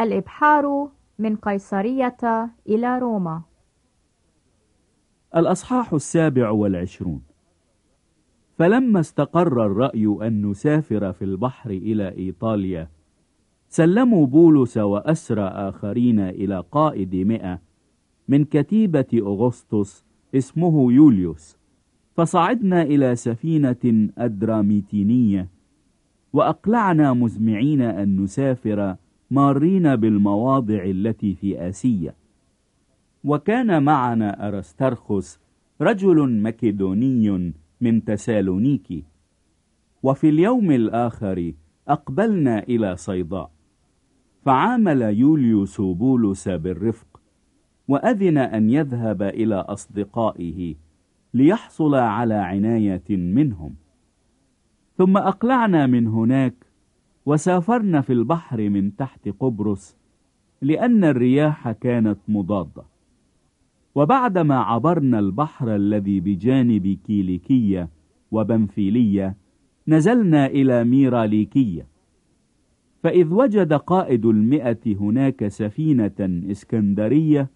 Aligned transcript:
الإبحار 0.00 0.90
من 1.18 1.36
قيصرية 1.36 2.50
إلى 2.68 2.98
روما. 2.98 3.42
الأصحاح 5.36 5.92
السابع 5.92 6.50
والعشرون. 6.50 7.22
فلما 8.58 9.00
استقر 9.00 9.66
الرأي 9.66 10.06
أن 10.06 10.50
نسافر 10.50 11.12
في 11.12 11.24
البحر 11.24 11.70
إلى 11.70 12.16
إيطاليا 12.16 12.88
سلموا 13.68 14.26
بولس 14.26 14.76
وأسرى 14.78 15.42
آخرين 15.44 16.20
إلى 16.20 16.64
قائد 16.72 17.14
مئة 17.14 17.60
من 18.28 18.44
كتيبة 18.44 19.06
أغسطس 19.14 20.04
اسمه 20.34 20.92
يوليوس. 20.92 21.56
فصعدنا 22.16 22.82
إلى 22.82 23.16
سفينة 23.16 24.08
أدراميتينية 24.18 25.48
وأقلعنا 26.32 27.12
مزمعين 27.12 27.80
أن 27.80 28.20
نسافر 28.20 28.96
مارين 29.30 29.96
بالمواضع 29.96 30.84
التي 30.84 31.34
في 31.34 31.68
آسيا 31.68 32.14
وكان 33.24 33.82
معنا 33.82 34.48
أرسترخس 34.48 35.40
رجل 35.80 36.42
مكدوني 36.42 37.52
من 37.80 38.04
تسالونيكي. 38.04 39.04
وفي 40.02 40.28
اليوم 40.28 40.70
الآخر 40.70 41.52
أقبلنا 41.88 42.62
إلى 42.62 42.96
صيداء. 42.96 43.50
فعامل 44.44 45.02
يوليوس 45.02 45.80
بولس 45.80 46.48
بالرفق 46.48 47.20
وأذن 47.88 48.38
أن 48.38 48.70
يذهب 48.70 49.22
إلى 49.22 49.54
أصدقائه 49.54 50.74
ليحصل 51.34 51.94
على 51.94 52.34
عناية 52.34 53.04
منهم. 53.10 53.74
ثم 54.98 55.16
أقلعنا 55.16 55.86
من 55.86 56.06
هناك 56.06 56.65
وسافرنا 57.26 58.00
في 58.00 58.12
البحر 58.12 58.68
من 58.70 58.96
تحت 58.96 59.28
قبرص 59.28 59.96
لأن 60.62 61.04
الرياح 61.04 61.70
كانت 61.70 62.18
مضادة. 62.28 62.82
وبعدما 63.94 64.58
عبرنا 64.58 65.18
البحر 65.18 65.76
الذي 65.76 66.20
بجانب 66.20 66.98
كيليكية 67.06 67.88
وبنفيلية 68.30 69.36
نزلنا 69.88 70.46
إلى 70.46 70.84
ميراليكية. 70.84 71.86
فإذ 73.02 73.32
وجد 73.32 73.72
قائد 73.72 74.26
المئة 74.26 74.96
هناك 75.00 75.48
سفينة 75.48 76.42
إسكندرية 76.50 77.48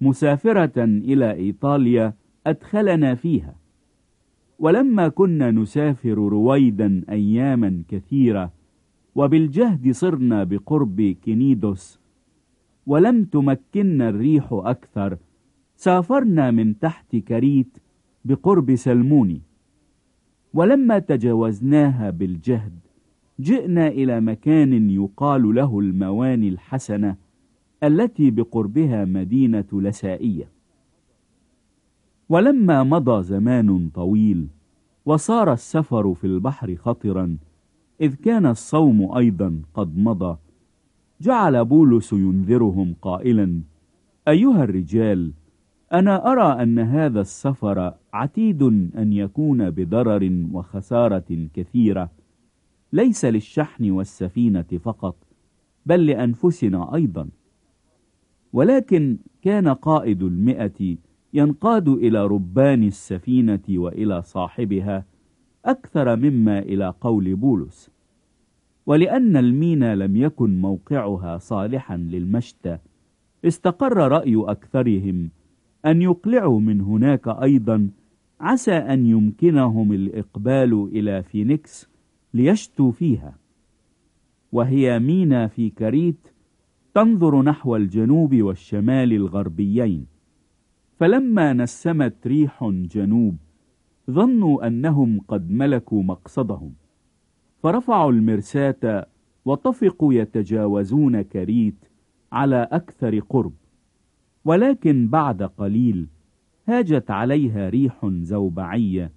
مسافرة 0.00 0.84
إلى 0.84 1.32
إيطاليا 1.32 2.14
أدخلنا 2.46 3.14
فيها. 3.14 3.54
ولما 4.58 5.08
كنا 5.08 5.50
نسافر 5.50 6.14
رويدا 6.14 7.02
أياما 7.10 7.82
كثيرة 7.88 8.52
وبالجهد 9.14 9.90
صرنا 9.90 10.44
بقرب 10.44 11.16
كنيدوس 11.24 12.00
ولم 12.86 13.24
تمكننا 13.24 14.08
الريح 14.08 14.48
أكثر 14.52 15.18
سافرنا 15.76 16.50
من 16.50 16.78
تحت 16.78 17.16
كريت 17.16 17.78
بقرب 18.24 18.74
سلموني. 18.74 19.40
ولما 20.54 20.98
تجاوزناها 20.98 22.10
بالجهد 22.10 22.78
جئنا 23.40 23.88
إلى 23.88 24.20
مكان 24.20 24.90
يقال 24.90 25.54
له 25.54 25.78
المواني 25.80 26.48
الحسنة 26.48 27.16
التي 27.82 28.30
بقربها 28.30 29.04
مدينة 29.04 29.64
لسائية. 29.72 30.48
ولما 32.28 32.82
مضى 32.84 33.22
زمان 33.22 33.90
طويل 33.94 34.46
وصار 35.06 35.52
السفر 35.52 36.14
في 36.14 36.26
البحر 36.26 36.76
خطرا 36.76 37.36
إذ 38.00 38.14
كان 38.14 38.46
الصوم 38.46 39.16
أيضا 39.16 39.62
قد 39.74 39.98
مضى 39.98 40.36
جعل 41.20 41.64
بولس 41.64 42.12
ينذرهم 42.12 42.94
قائلا 43.02 43.60
أيها 44.28 44.64
الرجال 44.64 45.32
أنا 45.92 46.32
أرى 46.32 46.62
أن 46.62 46.78
هذا 46.78 47.20
السفر 47.20 47.94
عتيد 48.12 48.62
أن 48.98 49.12
يكون 49.12 49.70
بضرر 49.70 50.46
وخسارة 50.52 51.48
كثيرة 51.54 52.10
ليس 52.92 53.24
للشحن 53.24 53.90
والسفينة 53.90 54.66
فقط 54.82 55.16
بل 55.86 56.06
لأنفسنا 56.06 56.94
أيضا. 56.94 57.28
ولكن 58.52 59.18
كان 59.42 59.68
قائد 59.68 60.22
المئة 60.22 60.96
ينقاد 61.34 61.88
إلى 61.88 62.26
ربان 62.26 62.82
السفينة 62.82 63.62
وإلى 63.68 64.22
صاحبها 64.22 65.04
أكثر 65.64 66.16
مما 66.16 66.58
إلى 66.58 66.94
قول 67.00 67.36
بولس. 67.36 67.90
ولأن 68.86 69.36
المينا 69.36 69.94
لم 69.94 70.16
يكن 70.16 70.60
موقعها 70.60 71.38
صالحا 71.38 71.96
للمشتى 71.96 72.78
استقر 73.44 73.96
رأي 73.96 74.36
أكثرهم 74.36 75.30
أن 75.86 76.02
يقلعوا 76.02 76.60
من 76.60 76.80
هناك 76.80 77.28
أيضا 77.28 77.90
عسى 78.40 78.72
أن 78.74 79.06
يمكنهم 79.06 79.92
الإقبال 79.92 80.88
إلى 80.92 81.22
فينيكس 81.22 81.88
ليشتوا 82.34 82.92
فيها. 82.92 83.38
وهي 84.52 84.98
مينا 84.98 85.46
في 85.46 85.70
كريت 85.70 86.28
تنظر 86.94 87.42
نحو 87.42 87.76
الجنوب 87.76 88.42
والشمال 88.42 89.12
الغربيين. 89.12 90.06
فلما 90.98 91.52
نسمت 91.52 92.26
ريح 92.26 92.64
جنوب 92.64 93.36
ظنوا 94.10 94.66
أنهم 94.66 95.20
قد 95.28 95.50
ملكوا 95.50 96.02
مقصدهم. 96.02 96.74
فرفعوا 97.62 98.12
المرساة 98.12 99.06
وطفقوا 99.44 100.14
يتجاوزون 100.14 101.22
كريت 101.22 101.84
على 102.32 102.68
أكثر 102.72 103.18
قرب. 103.18 103.52
ولكن 104.44 105.08
بعد 105.08 105.42
قليل 105.42 106.08
هاجت 106.68 107.10
عليها 107.10 107.68
ريح 107.68 108.06
زوبعية 108.06 109.12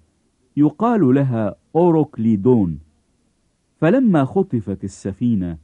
يقال 0.56 1.14
لها 1.14 1.56
أوروكليدون. 1.76 2.78
فلما 3.76 4.24
خطفت 4.24 4.84
السفينة 4.84 5.58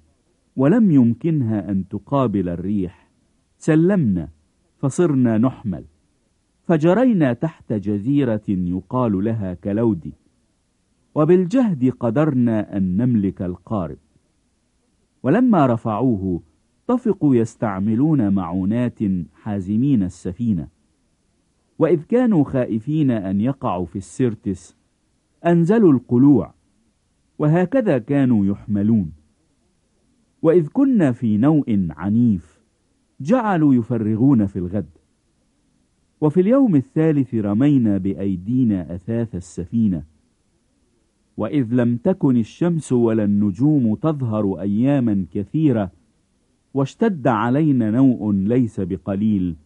ولم 0.56 0.90
يمكنها 0.90 1.70
أن 1.70 1.88
تقابل 1.88 2.48
الريح 2.48 3.10
سلمنا 3.58 4.28
فصرنا 4.78 5.38
نحمل. 5.38 5.84
فجرينا 6.62 7.32
تحت 7.32 7.72
جزيرة 7.72 8.42
يقال 8.48 9.24
لها 9.24 9.54
كلودي 9.54 10.12
وبالجهد 11.14 11.92
قدرنا 12.00 12.76
أن 12.76 12.96
نملك 12.96 13.42
القارب. 13.42 13.98
ولما 15.22 15.66
رفعوه 15.66 16.42
طفقوا 16.86 17.36
يستعملون 17.36 18.34
معونات 18.34 18.98
حازمين 19.34 20.02
السفينة. 20.02 20.68
وإذ 21.78 22.02
كانوا 22.02 22.44
خائفين 22.44 23.10
أن 23.10 23.40
يقعوا 23.40 23.86
في 23.86 23.96
السرتس 23.96 24.76
أنزلوا 25.46 25.92
القلوع 25.92 26.54
وهكذا 27.38 27.98
كانوا 27.98 28.46
يحملون. 28.46 29.12
وإذ 30.42 30.68
كنا 30.68 31.12
في 31.12 31.36
نوء 31.36 31.86
عنيف 31.90 32.62
جعلوا 33.20 33.74
يفرغون 33.74 34.46
في 34.46 34.58
الغد. 34.58 35.01
وفي 36.22 36.40
اليوم 36.40 36.76
الثالث 36.76 37.34
رمينا 37.34 37.98
بأيدينا 37.98 38.94
أثاث 38.94 39.34
السفينة. 39.34 40.04
وإذ 41.36 41.66
لم 41.70 41.96
تكن 41.96 42.36
الشمس 42.36 42.92
ولا 42.92 43.24
النجوم 43.24 43.94
تظهر 43.94 44.60
أياما 44.60 45.24
كثيرة 45.32 45.90
واشتد 46.74 47.26
علينا 47.26 47.90
نوء 47.90 48.32
ليس 48.32 48.80
بقليل 48.80 49.56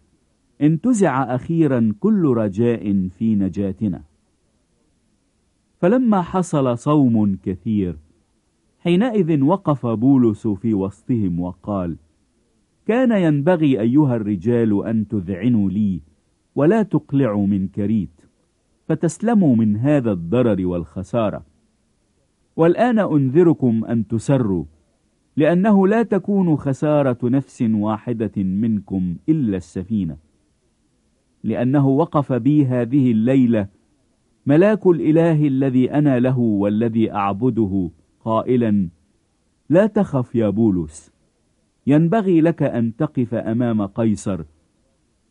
انتزع 0.61 1.35
أخيرا 1.35 1.95
كل 2.01 2.25
رجاء 2.37 3.09
في 3.09 3.35
نجاتنا. 3.35 4.03
فلما 5.81 6.23
حصل 6.23 6.79
صوم 6.79 7.37
كثير 7.43 7.97
حينئذ 8.79 9.43
وقف 9.43 9.87
بولس 9.87 10.47
في 10.47 10.75
وسطهم 10.75 11.41
وقال 11.41 11.97
كان 12.87 13.13
ينبغي 13.23 13.81
أيها 13.81 14.17
الرجال 14.17 14.87
أن 14.87 15.09
تذعنوا 15.09 15.71
لي 15.71 16.01
ولا 16.57 16.83
تقلعوا 16.83 17.47
من 17.47 17.69
كريت 17.69 18.21
فتسلموا 18.89 19.57
من 19.57 19.77
هذا 19.77 20.13
الضرر 20.13 20.67
والخسارة. 20.67 21.47
والآن 22.57 22.99
أنذركم 22.99 23.85
أن 23.85 24.07
تسروا 24.07 24.65
لأنه 25.37 25.89
لا 25.89 26.03
تكون 26.03 26.57
خسارة 26.57 27.19
نفس 27.25 27.63
واحدة 27.63 28.33
منكم 28.37 29.17
إلا 29.29 29.57
السفينة. 29.57 30.17
لأنه 31.45 31.89
وقف 31.89 32.33
بي 32.33 32.67
هذه 32.67 33.13
الليلة 33.13 33.69
ملاك 34.47 34.87
الإله 34.87 35.47
الذي 35.47 35.93
أنا 35.93 36.21
له 36.21 36.39
والذي 36.39 37.13
أعبده 37.13 37.91
قائلا 38.21 38.89
لا 39.69 39.87
تخف 39.87 40.35
يا 40.35 40.49
بولس 40.49 41.13
ينبغي 41.87 42.41
لك 42.41 42.63
أن 42.63 42.97
تقف 42.97 43.35
أمام 43.35 43.87
قيصر 43.87 44.45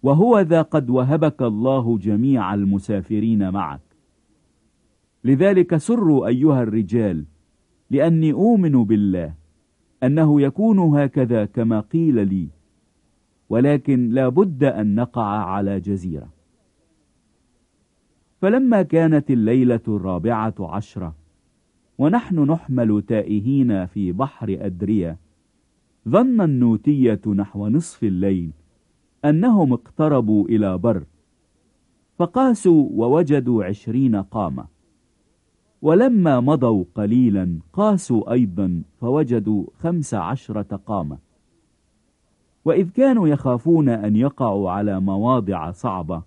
وهو 0.06 0.40
ذا 0.40 0.62
قد 0.62 0.90
وهبك 0.90 1.42
الله 1.42 1.98
جميع 1.98 2.54
المسافرين 2.54 3.50
معك. 3.50 3.82
لذلك 5.24 5.78
سروا 5.78 6.28
أيها 6.28 6.64
الرجال 6.64 7.26
لأني 7.90 8.32
أؤمن 8.32 8.84
بالله 8.84 9.34
أنه 10.04 10.42
يكون 10.42 10.80
هكذا 10.80 11.46
كما 11.46 11.80
قيل 11.80 12.28
لي 12.28 12.48
ولكن 13.50 14.10
لا 14.10 14.30
بد 14.30 14.64
أن 14.64 14.96
نقع 14.96 15.26
على 15.26 15.80
جزيرة. 15.80 16.30
فلما 18.42 18.82
كانت 18.82 19.32
الليلة 19.32 19.86
الرابعة 19.88 20.56
عشرة 20.60 21.16
ونحن 21.98 22.40
نحمل 22.40 23.02
تائهين 23.02 23.86
في 23.86 24.12
بحر 24.12 24.58
أدرية 24.62 25.18
ظن 26.10 26.42
النوتية 26.42 27.22
نحو 27.28 27.68
نصف 27.68 28.04
الليل 28.04 28.52
أنهم 29.30 29.74
اقتربوا 29.74 30.48
إلى 30.48 30.78
بر 30.78 31.04
فقاسوا 32.18 32.90
ووجدوا 32.92 33.64
عشرين 33.64 34.16
قامة. 34.16 34.66
ولما 35.82 36.40
مضوا 36.40 36.84
قليلا 36.96 37.60
قاسوا 37.74 38.32
أيضا 38.32 38.82
فوجدوا 39.02 39.66
خمس 39.80 40.14
عشرة 40.14 40.76
قامة. 40.76 41.18
وإذ 42.66 42.90
كانوا 42.90 43.28
يخافون 43.28 43.90
أن 43.90 44.16
يقعوا 44.16 44.72
على 44.72 45.00
مواضع 45.00 45.72
صعبة 45.72 46.24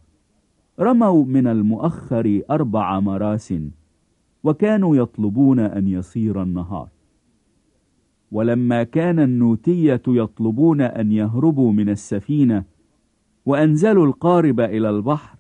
رموا 0.80 1.24
من 1.24 1.46
المؤخر 1.46 2.42
أربع 2.50 3.00
مراس 3.00 3.54
وكانوا 4.44 4.96
يطلبون 4.96 5.58
أن 5.58 5.88
يصير 5.88 6.42
النهار. 6.42 6.88
ولما 8.32 8.82
كان 8.82 9.18
النوتية 9.18 10.02
يطلبون 10.08 10.80
أن 10.80 11.12
يهربوا 11.12 11.72
من 11.72 11.88
السفينة 11.88 12.64
وأنزلوا 13.48 14.06
القارب 14.06 14.60
إلى 14.60 14.90
البحر 14.90 15.38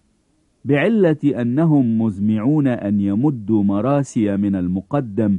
بعلة 0.64 1.16
أنهم 1.24 2.02
مزمعون 2.02 2.66
أن 2.66 3.00
يمدوا 3.00 3.62
مراسي 3.62 4.36
من 4.36 4.54
المقدم. 4.56 5.38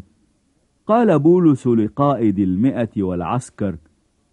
قال 0.88 1.20
بولس 1.20 1.68
لقائد 1.68 2.40
المئة 2.40 3.04
والعسكر 3.04 3.78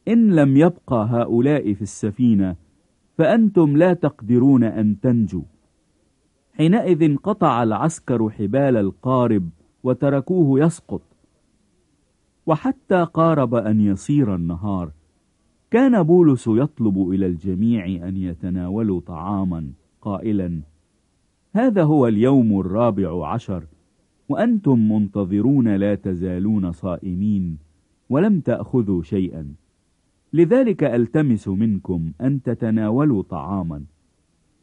إن 0.08 0.34
لم 0.34 0.56
يبقى 0.56 1.08
هؤلاء 1.10 1.72
في 1.72 1.82
السفينة 1.82 2.56
فأنتم 3.18 3.76
لا 3.76 3.92
تقدرون 3.92 4.64
أن 4.64 5.00
تنجوا. 5.00 5.42
حينئذ 6.52 7.16
قطع 7.16 7.62
العسكر 7.62 8.30
حبال 8.30 8.76
القارب 8.76 9.48
وتركوه 9.82 10.60
يسقط. 10.60 11.02
وحتى 12.46 13.06
قارب 13.14 13.54
أن 13.54 13.80
يصير 13.80 14.34
النهار 14.34 14.90
كان 15.76 16.02
بولس 16.02 16.46
يطلب 16.46 17.11
إلى 17.11 17.26
الجميع 17.26 18.08
أن 18.08 18.17
يتناولوا 18.17 19.00
طعاما 19.00 19.70
قائلا 20.00 20.61
هذا 21.52 21.82
هو 21.82 22.06
اليوم 22.06 22.61
الرابع 22.61 23.28
عشر 23.28 23.64
وأنتم 24.28 24.93
منتظرون 24.93 25.76
لا 25.76 25.94
تزالون 25.94 26.73
صائمين 26.73 27.58
ولم 28.11 28.40
تأخذوا 28.40 29.02
شيئا. 29.02 29.55
لذلك 30.32 30.84
ألتمس 30.84 31.49
منكم 31.49 32.12
أن 32.20 32.43
تتناولوا 32.43 33.22
طعاما 33.22 33.82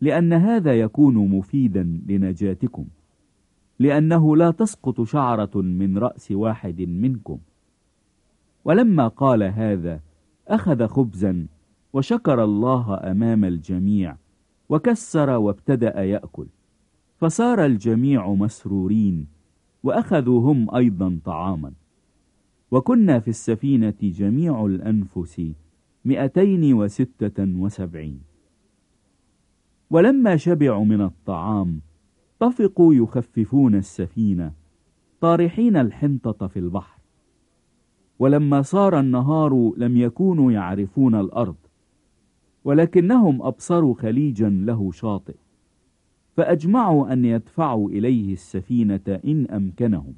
لأن 0.02 0.34
هذا 0.34 0.74
يكون 0.80 1.16
مفيدا 1.16 2.00
لنجاتكم 2.08 2.86
لأنه 3.80 4.36
لا 4.36 4.52
تسقط 4.52 5.02
شعرة 5.02 5.58
من 5.62 5.98
رأس 5.98 6.32
واحد 6.32 6.82
منكم. 6.82 7.38
ولما 8.66 9.08
قال 9.08 9.44
هذا 9.44 10.00
أخذ 10.48 10.88
خبزا 10.88 11.48
وشكر 11.94 12.44
الله 12.44 13.12
أمام 13.12 13.46
الجميع 13.46 14.18
وكسر 14.70 15.30
وابتدأ 15.30 16.04
يأكل 16.04 16.48
فصار 17.18 17.66
الجميع 17.66 18.34
مسرورين 18.34 19.28
وأخذوا 19.84 20.52
هم 20.52 20.76
أيضا 20.76 21.20
طعاما. 21.26 21.74
وكنا 22.72 23.20
في 23.20 23.28
السفينة 23.28 23.94
جميع 24.02 24.66
الأنفس 24.66 25.52
مئتين 26.06 26.74
وستة 26.74 27.44
وسبعين. 27.60 28.22
ولما 29.90 30.38
شبعوا 30.38 30.86
من 30.86 31.02
الطعام 31.02 31.82
طفقوا 32.40 32.94
يخففون 32.94 33.76
السفينة 33.76 34.54
طارحين 35.22 35.78
الحنطة 35.78 36.48
في 36.48 36.60
البحر. 36.60 37.03
ولما 38.20 38.62
صار 38.62 39.00
النهار 39.00 39.74
لم 39.78 39.98
يكونوا 39.98 40.52
يعرفون 40.52 41.16
الأرض 41.16 41.56
ولكنهم 42.64 43.42
أبصروا 43.42 43.96
خليجا 43.96 44.50
له 44.50 44.92
شاطئ 44.92 45.36
فأجمعوا 46.38 47.14
أن 47.14 47.26
يدفعوا 47.26 47.90
إليه 47.90 48.34
السفينة 48.34 49.20
إن 49.26 49.46
أمكنهم. 49.46 50.14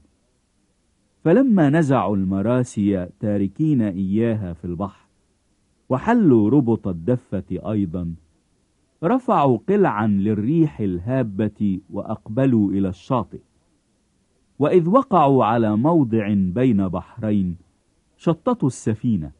فلما 1.24 1.69
نزعوا 1.69 2.15
المراسي 2.15 3.07
تاركين 3.19 3.81
إياها 3.81 4.53
في 4.53 4.65
البحر 4.65 5.06
وحلوا 5.89 6.50
ربط 6.50 6.88
الدفة 6.88 7.71
أيضا 7.71 8.15
رفعوا 9.03 9.57
قلعا 9.69 10.07
للريح 10.07 10.80
الهابة 10.80 11.80
وأقبلوا 11.89 12.71
إلى 12.71 12.89
الشاطئ. 12.89 13.41
وإذ 14.59 14.89
وقعوا 14.89 15.45
على 15.45 15.77
موضع 15.77 16.33
بين 16.33 16.88
بحرين 16.88 17.56
شططوا 18.25 18.68
السفينة. 18.68 19.31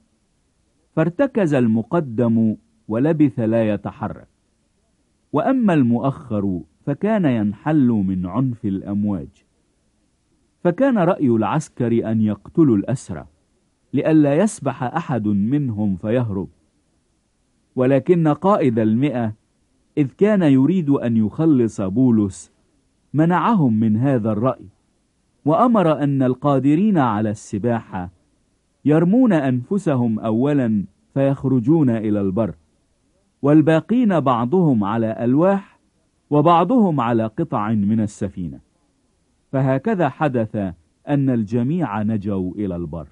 فارتكز 0.96 1.54
المقدم 1.54 2.56
ولبث 2.88 3.40
لا 3.40 3.74
يتحرك. 3.74 4.28
وأما 5.34 5.74
المؤخر 5.74 6.62
فكان 6.86 7.26
ينحل 7.26 7.88
من 7.88 8.26
عنف 8.26 8.66
الأمواج. 8.66 9.28
فكان 10.64 10.98
رأي 10.98 11.28
العسكر 11.30 12.12
أن 12.12 12.22
يقتلوا 12.22 12.78
الأسرى 12.78 13.26
لئلا 13.94 14.36
يسبح 14.36 14.84
أحد 14.84 15.28
منهم 15.28 15.96
فيهرب. 15.96 16.48
ولكن 17.76 18.28
قائد 18.28 18.80
المئة 18.80 19.34
إذ 19.98 20.08
كان 20.08 20.44
يريد 20.44 20.90
أن 20.90 21.18
يخلص 21.18 21.82
بولس 21.82 22.52
منعهم 23.14 23.80
من 23.80 23.98
هذا 23.98 24.32
الرأي. 24.32 24.66
وأمر 25.46 26.04
أن 26.04 26.24
القادرين 26.24 26.98
على 26.98 27.30
السباحة 27.30 28.16
يرمون 28.86 29.34
أنفسهم 29.34 30.20
أولا 30.20 30.86
فيخرجون 31.14 31.90
إلى 31.90 32.22
البر 32.22 32.56
والباقين 33.42 34.20
بعضهم 34.20 34.84
على 34.84 35.24
ألواح 35.24 35.80
وبعضهم 36.30 37.02
على 37.02 37.26
قطع 37.26 37.70
من 37.70 38.00
السفينة. 38.00 38.60
فهكذا 39.52 40.10
حدث 40.10 40.56
أن 41.08 41.30
الجميع 41.30 42.02
نجوا 42.04 42.52
إلى 42.52 42.76
البر. 42.76 43.08